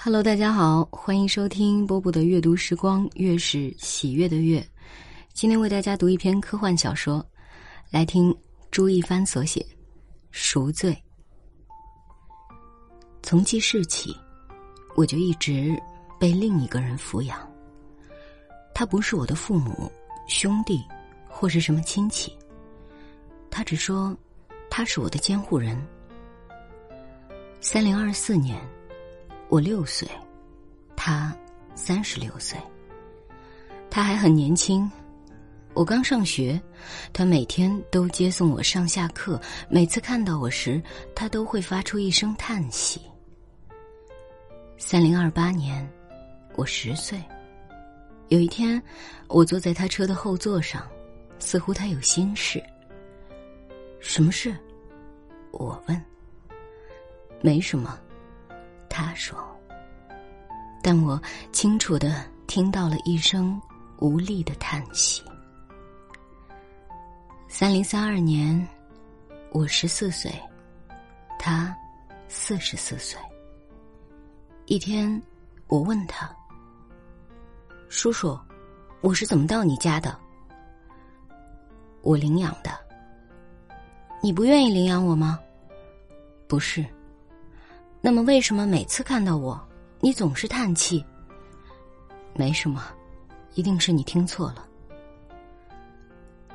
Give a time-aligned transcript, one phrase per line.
[0.00, 4.64] Hello，大家好，欢迎收听波波的阅读时光，月是喜悦的月。
[5.32, 7.26] 今天为大家读一篇科幻小说，
[7.90, 8.32] 来听
[8.70, 9.60] 朱一帆所写
[10.30, 10.92] 《赎罪》。
[13.24, 14.16] 从记事起，
[14.94, 15.76] 我就一直
[16.16, 17.36] 被另一个人抚养。
[18.72, 19.90] 他不是我的父母、
[20.28, 20.80] 兄弟，
[21.28, 22.32] 或是什么亲戚。
[23.50, 24.16] 他只说
[24.70, 25.76] 他是我的监护人。
[27.60, 28.56] 三零二四年。
[29.48, 30.06] 我六岁，
[30.94, 31.34] 他
[31.74, 32.58] 三十六岁。
[33.90, 34.88] 他还很年轻，
[35.72, 36.60] 我刚上学，
[37.14, 39.40] 他每天都接送我上下课。
[39.70, 40.80] 每次看到我时，
[41.14, 43.00] 他都会发出一声叹息。
[44.76, 45.88] 三零二八年，
[46.54, 47.18] 我十岁。
[48.28, 48.80] 有一天，
[49.28, 50.86] 我坐在他车的后座上，
[51.38, 52.62] 似乎他有心事。
[53.98, 54.54] 什么事？
[55.50, 56.04] 我问。
[57.40, 57.98] 没什么。
[58.98, 59.38] 他说
[60.82, 63.62] ：“但我清楚的听到了一声
[64.00, 65.22] 无力的叹息。”
[67.46, 68.66] 三零三二年，
[69.52, 70.32] 我十四岁，
[71.38, 71.72] 他
[72.26, 73.16] 四十四岁。
[74.66, 75.22] 一天，
[75.68, 76.28] 我问他
[77.88, 78.36] ：“叔叔，
[79.00, 80.18] 我是怎么到你家的？”
[82.02, 82.70] 我领养的。
[84.20, 85.38] 你不愿意领养我吗？
[86.48, 86.84] 不是。
[88.00, 89.60] 那么，为什么每次看到我，
[90.00, 91.04] 你总是叹气？
[92.34, 92.84] 没什么，
[93.54, 94.64] 一定是你听错了。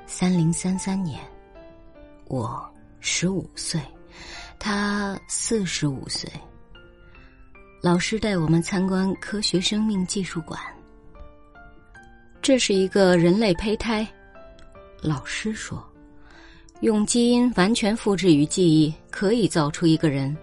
[0.06, 1.20] 三零三三年，
[2.28, 2.66] 我
[3.02, 3.82] 十五岁，
[4.58, 6.32] 他四十五岁。
[7.82, 10.58] 老师带我们参观科学生命技术馆。
[12.42, 14.08] 这是一个人类胚胎，
[15.02, 15.86] 老师说，
[16.80, 20.36] 用基因完全复制与记忆，可以造出一个人。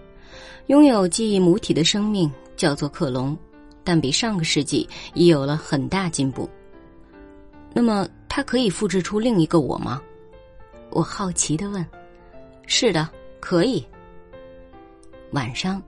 [0.67, 3.37] 拥有记忆母体的生命叫做克隆，
[3.83, 6.49] 但比上个世纪已有了很大进步。
[7.73, 10.01] 那么，它可以复制出另一个我吗？
[10.89, 11.85] 我好奇的问。
[12.67, 13.85] 是的，可以。
[15.31, 15.81] 晚上，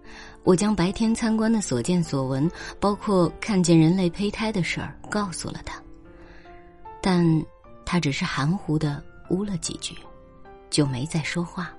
[0.44, 5.82] 我将白天参观的所见所闻，包括看见人类胚胎的事儿，告诉了他。
[7.02, 7.46] 但
[7.86, 9.96] 他只是含糊的呜了几句，
[10.70, 11.74] 就没再说话。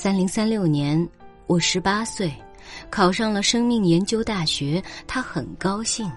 [0.00, 1.08] 三零三六年，
[1.48, 2.32] 我十八岁，
[2.88, 4.80] 考上了生命研究大学。
[5.08, 6.08] 他很高兴。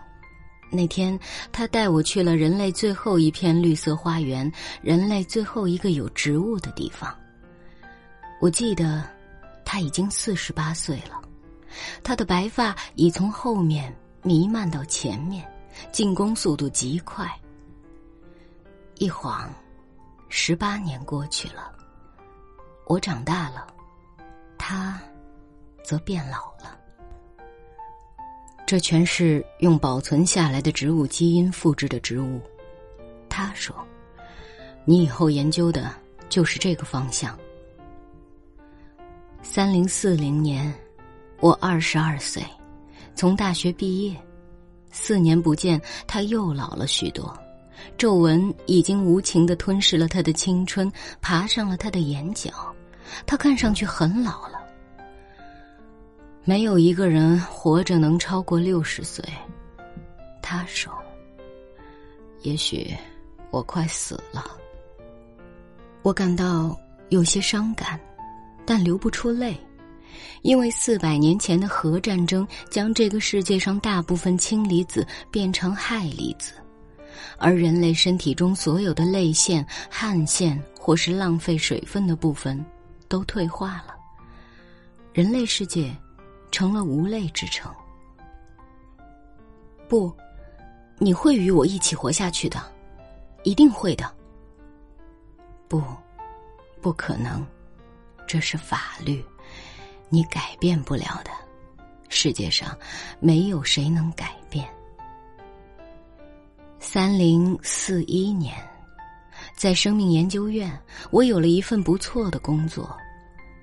[0.69, 1.19] 那天，
[1.51, 4.49] 他带我去了人类最后一片绿色花园，
[4.83, 7.11] 人类最后一个有植物的地方。
[8.39, 9.03] 我记得，
[9.65, 11.19] 他已经四十八岁了，
[12.03, 15.43] 他的白发已从后面弥漫到前面，
[15.91, 17.27] 进攻速度极快。
[18.99, 19.51] 一晃，
[20.29, 21.80] 十八年过去了。
[22.91, 23.65] 我长大了，
[24.57, 25.01] 他
[25.81, 26.77] 则变老了。
[28.67, 32.41] 这全是用保存下来的植物基因复制的植物。
[33.29, 33.73] 他说
[34.83, 35.89] ：“你以后研究的
[36.27, 37.39] 就是这个方向。”
[39.41, 40.73] 三零四零年，
[41.39, 42.43] 我二十二岁，
[43.15, 44.21] 从大学毕业，
[44.91, 47.33] 四年不见，他又老了许多。
[47.97, 50.91] 皱纹已经无情的吞噬了他的青春，
[51.21, 52.51] 爬上了他的眼角。
[53.25, 54.59] 他看上去很老了。
[56.43, 59.23] 没有一个人活着能超过六十岁，
[60.41, 60.91] 他说。
[62.41, 62.91] 也许
[63.51, 64.43] 我快死了。
[66.01, 66.75] 我感到
[67.09, 67.99] 有些伤感，
[68.65, 69.55] 但流不出泪，
[70.41, 76.53] 因为四百年前的核战争将这个世界上大部分氢离子变成氦离子，
[77.37, 82.65] 而人类身体中所有的泪腺、汗腺或是浪费水分的部分。
[83.11, 83.93] 都退化了，
[85.11, 85.93] 人类世界
[86.49, 87.69] 成了无泪之城。
[89.89, 90.15] 不，
[90.97, 92.63] 你会与我一起活下去的，
[93.43, 94.09] 一定会的。
[95.67, 95.83] 不，
[96.79, 97.45] 不可能，
[98.25, 99.21] 这是法律，
[100.07, 101.31] 你改变不了的。
[102.07, 102.77] 世界上
[103.19, 104.65] 没有谁能改变。
[106.79, 108.55] 三零四一年。
[109.61, 110.75] 在生命研究院，
[111.11, 112.97] 我有了一份不错的工作。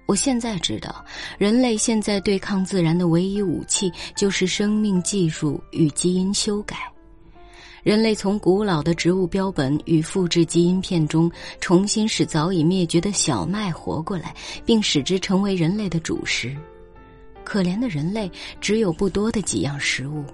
[0.06, 1.05] 我现在知道，
[1.39, 6.77] 人类现在对抗自然的唯一武器就是生命技术与基因修改。
[7.83, 11.29] 人类从古老的植物标本与复制基因片中
[11.61, 14.33] 重新使早已灭绝的小麦活过来，
[14.65, 16.56] 并使之成为人类的主食。
[17.43, 18.31] 可怜的人类
[18.61, 20.25] 只有不多的几样食物，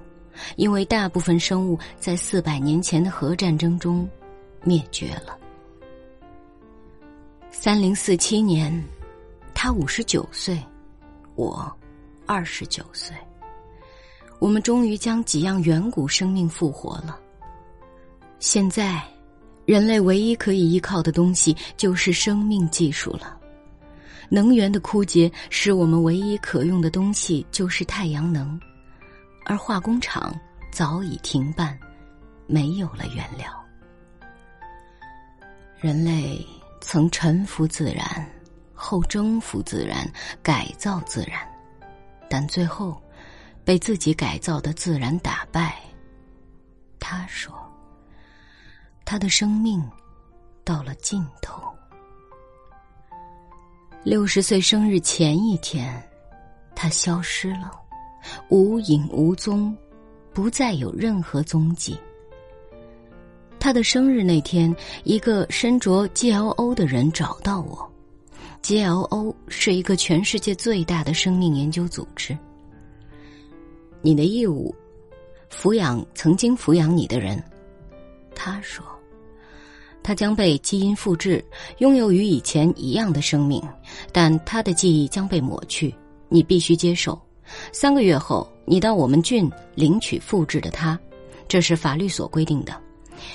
[0.56, 4.06] 因为大部分生物在四百年前的核战争中
[4.62, 5.38] 灭绝了。
[7.56, 8.84] 三零四七年，
[9.54, 10.60] 他五十九岁，
[11.36, 11.74] 我
[12.26, 13.16] 二十九岁。
[14.40, 17.18] 我们终于将几样远古生命复活了。
[18.38, 19.02] 现在，
[19.64, 23.38] 人类唯一可以依靠的东西就是生命技术了。
[24.28, 28.60] 能源的枯竭使我们唯一可用的东西就是太阳能，
[29.46, 30.38] 而化工厂
[30.70, 31.78] 早已停办，
[32.46, 33.48] 没有了原料。
[35.80, 36.44] 人类
[36.86, 38.30] 曾臣服自然，
[38.74, 40.06] 后征服自然，
[40.42, 41.40] 改造自然，
[42.28, 43.02] 但最后
[43.64, 45.76] 被自己改造的自然打败。
[47.00, 47.54] 他说
[49.02, 49.82] ：“他的生命
[50.62, 51.62] 到了尽头。”
[54.04, 56.00] 六十岁生日前一天，
[56.76, 57.72] 他消失了，
[58.50, 59.74] 无影无踪，
[60.34, 61.98] 不再有任何踪迹。
[63.64, 67.90] 他的生日那天，一个身着 GLO 的人找到我。
[68.62, 72.36] GLO 是一个全世界最大的生命研究组织。
[74.02, 74.74] 你的义务，
[75.50, 77.42] 抚养曾经抚养你的人，
[78.34, 78.84] 他说。
[80.02, 81.42] 他将被基因复制，
[81.78, 83.62] 拥有与以前一样的生命，
[84.12, 85.94] 但他的记忆将被抹去。
[86.28, 87.18] 你必须接受。
[87.72, 91.00] 三个月后，你到我们郡领取复制的他，
[91.48, 92.78] 这是法律所规定的。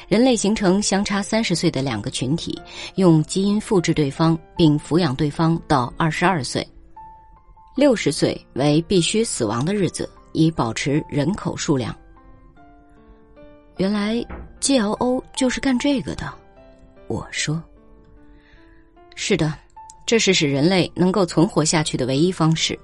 [0.08, 2.60] 人类形成相差三十岁的两个群体，
[2.96, 6.68] 用基因复制对方，并抚养对方到二十二岁。
[7.76, 11.96] 六十岁为必须死亡的日子，以保持人口数量。
[13.78, 14.16] 原来
[14.60, 16.34] GLO 就是干这个的。
[17.08, 17.64] 我说
[19.16, 19.54] ：“是的，
[20.06, 22.78] 这是使人类能够存活下去的唯一方式。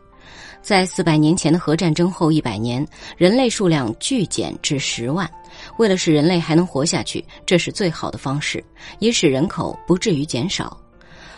[0.66, 2.84] 在四百年前的核战争后一百年，
[3.18, 5.30] 人类数量剧减至十万。
[5.78, 8.66] 为了使人类还能活下去，这是最好的方式，
[8.98, 10.76] 也使人口不至于减少。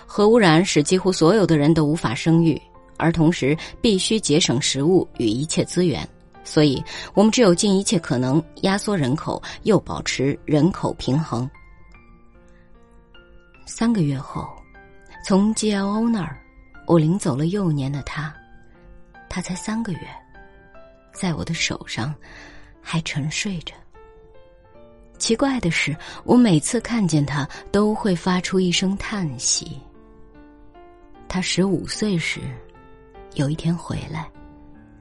[0.05, 2.57] 核污染使几乎所有的人都无法生育，
[2.95, 6.07] 而同时必须节省食物与一切资源。
[6.45, 6.81] 所以，
[7.13, 11.49] 我们只有尽一切可能压缩人口，又保持人口平衡。”
[13.67, 14.47] 三个月后，
[15.25, 16.39] 从 GLO 那儿，
[16.85, 18.33] 我领走了幼年的他。
[19.29, 19.99] 他才三个月，
[21.13, 22.13] 在我的手上，
[22.81, 23.73] 还沉睡着。
[25.17, 29.79] 奇怪的是，我每次看见他，都会发出一声叹息。
[31.27, 32.39] 他十五岁时，
[33.35, 34.29] 有一天回来，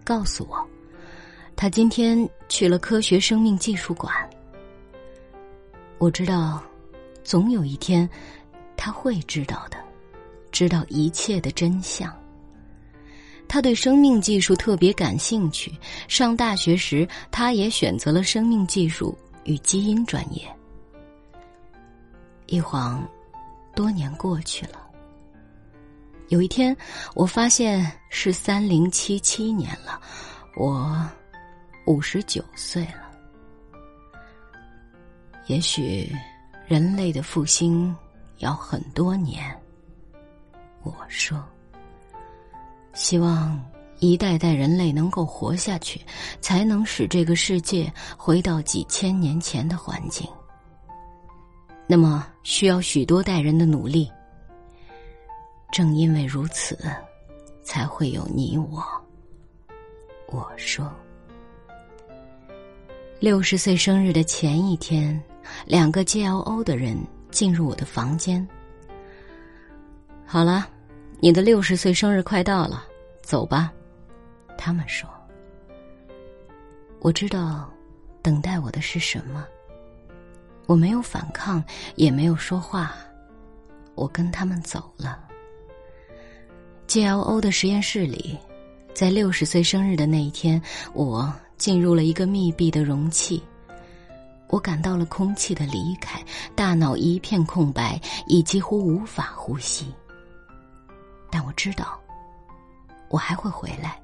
[0.05, 0.67] 告诉我，
[1.55, 4.13] 他今天去了科学生命技术馆。
[5.99, 6.63] 我知道，
[7.23, 8.09] 总有一天。
[8.79, 9.79] 他会知道的，
[10.53, 12.15] 知道一切的真相。
[13.49, 15.73] 他对生命技术特别感兴趣。
[16.09, 20.43] 上大学时，他也选择了生命技术与基因专业。
[22.47, 23.07] 一晃，
[23.75, 24.81] 多年过去了。
[26.29, 26.77] 有一天，
[27.15, 30.01] 我发现是三零七七年了，
[30.57, 31.09] 我
[31.87, 33.11] 五十九岁了。
[35.47, 36.13] 也许，
[36.67, 37.95] 人类的复兴。
[38.41, 39.59] 要很多年，
[40.83, 41.43] 我说，
[42.97, 43.63] 希望
[44.01, 46.01] 一代代人类能够活下去，
[46.41, 50.27] 才能使这个世界回到几千年前的环境。
[51.87, 54.11] 那么，需要许多代人的努力。
[55.71, 56.77] 正因为如此，
[57.63, 58.83] 才会有你我。
[60.29, 60.91] 我说，
[63.21, 65.23] 六十岁生日的前一天，
[65.67, 66.99] 两个 GLO 的人。
[67.29, 68.47] 进入我的房间。
[70.25, 70.67] 好了，
[71.19, 72.85] 你的六十岁生日快到了，
[73.23, 73.73] 走吧。
[74.59, 75.09] 他们说
[77.01, 77.71] ：“我知道，
[78.23, 79.47] 等待我的是什么。”
[80.67, 81.63] 我没有反抗，
[81.95, 82.95] 也没有说话，
[83.95, 85.25] 我跟他们走了。
[86.89, 88.37] GLO 的实验室里，
[88.93, 90.61] 在六十岁生日的那一天，
[90.93, 93.43] 我进入了一个密闭的容器。
[94.49, 96.21] 我感到了空气的离开，
[96.55, 99.95] 大脑一片空白，已几乎无法呼吸。
[101.31, 102.01] 但我知道，
[103.09, 104.01] 我还会回来，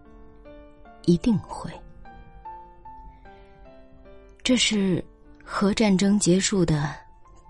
[1.03, 1.71] 一定会。
[4.43, 5.05] 这是
[5.45, 6.95] 核战争结束的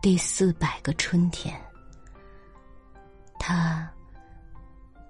[0.01, 1.59] 第四百个春天。
[3.39, 3.91] 他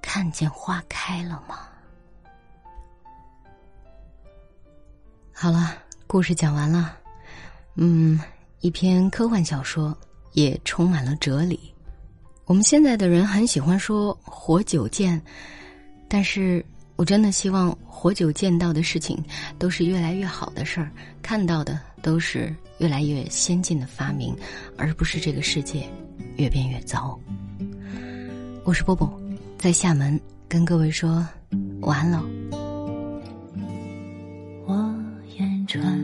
[0.00, 1.68] 看见花开了吗？
[5.34, 5.76] 好了，
[6.06, 6.96] 故事讲完了。
[7.74, 8.20] 嗯，
[8.60, 9.96] 一篇科幻小说
[10.32, 11.71] 也充满了哲理。
[12.44, 15.20] 我们现在的人很喜欢说“活久见”，
[16.08, 16.64] 但是
[16.96, 19.22] 我真的希望活久见到的事情
[19.58, 20.90] 都是越来越好的事儿，
[21.22, 24.36] 看到的都是越来越先进的发明，
[24.76, 25.88] 而不是这个世界
[26.36, 27.18] 越变越糟。
[28.64, 29.10] 我是波波，
[29.56, 31.26] 在厦门跟各位说
[31.80, 32.24] 晚安了。
[34.66, 34.94] 我
[35.38, 36.01] 眼穿。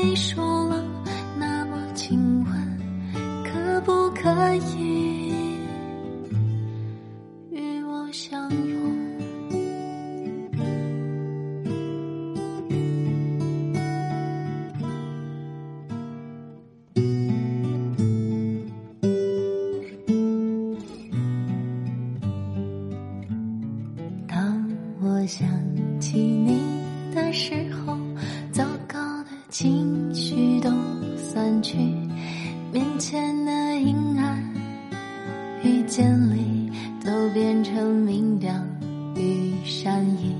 [0.00, 0.80] 你说了
[1.36, 2.54] 那么亲吻，
[3.44, 5.56] 可不可以
[7.50, 8.78] 与我相拥？
[24.28, 25.48] 当我想
[25.98, 26.62] 起你
[27.12, 28.07] 的时候。
[29.50, 30.70] 情绪都
[31.16, 31.78] 散去，
[32.70, 34.38] 面前的阴暗
[35.64, 36.70] 遇见你，
[37.02, 38.62] 都变成明亮
[39.16, 40.34] 与善意。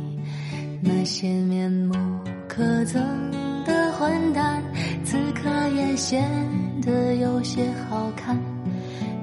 [0.83, 1.95] 那些面目
[2.47, 3.01] 可憎
[3.65, 4.63] 的混蛋，
[5.05, 6.31] 此刻也显
[6.83, 8.39] 得有些好看。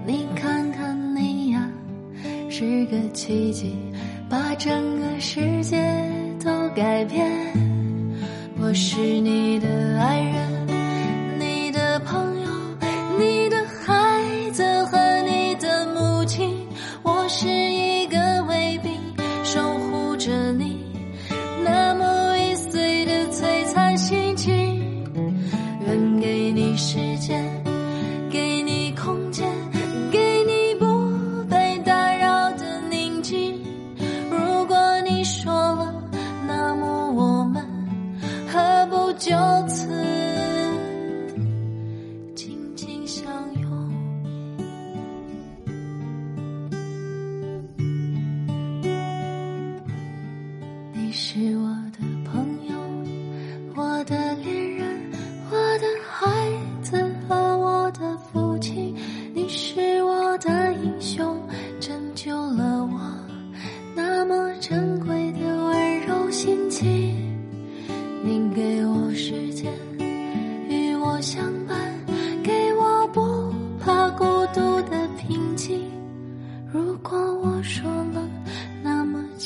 [0.04, 1.70] 你看看你呀，
[2.50, 3.76] 是个奇迹，
[4.28, 5.78] 把整个世界
[6.44, 7.65] 都改变。
[8.68, 9.68] 我是你的
[10.00, 10.45] 爱人。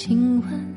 [0.09, 0.68] 听闻